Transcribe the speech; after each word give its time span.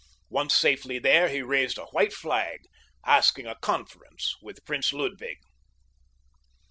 Once 0.31 0.55
safely 0.55 0.97
there 0.97 1.29
he 1.29 1.43
raised 1.43 1.77
a 1.77 1.85
white 1.91 2.11
flag, 2.11 2.61
asking 3.05 3.45
a 3.45 3.53
conference 3.61 4.33
with 4.41 4.65
Prince 4.65 4.91
Ludwig. 4.91 5.37